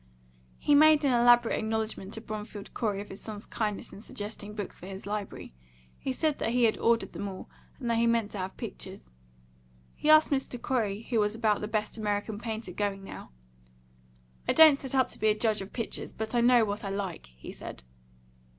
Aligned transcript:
He 0.57 0.73
made 0.73 1.05
an 1.05 1.13
elaborate 1.13 1.59
acknowledgment 1.59 2.11
to 2.15 2.21
Bromfield 2.21 2.73
Corey 2.73 3.01
of 3.01 3.09
his 3.09 3.21
son's 3.21 3.45
kindness 3.45 3.93
in 3.93 4.01
suggesting 4.01 4.55
books 4.55 4.79
for 4.79 4.87
his 4.87 5.05
library; 5.05 5.53
he 5.99 6.11
said 6.11 6.39
that 6.39 6.49
he 6.49 6.63
had 6.63 6.75
ordered 6.79 7.13
them 7.13 7.27
all, 7.27 7.51
and 7.79 7.87
that 7.87 7.97
he 7.99 8.07
meant 8.07 8.31
to 8.31 8.39
have 8.39 8.57
pictures. 8.57 9.11
He 9.93 10.09
asked 10.09 10.31
Mr. 10.31 10.59
Corey 10.59 11.03
who 11.03 11.19
was 11.19 11.35
about 11.35 11.61
the 11.61 11.67
best 11.67 11.99
American 11.99 12.39
painter 12.39 12.71
going 12.71 13.03
now. 13.03 13.29
"I 14.47 14.53
don't 14.53 14.79
set 14.79 14.95
up 14.95 15.07
to 15.09 15.19
be 15.19 15.27
a 15.27 15.37
judge 15.37 15.61
of 15.61 15.71
pictures, 15.71 16.13
but 16.13 16.33
I 16.33 16.41
know 16.41 16.65
what 16.65 16.83
I 16.83 16.89
like," 16.89 17.27
he 17.37 17.51
said. 17.51 17.83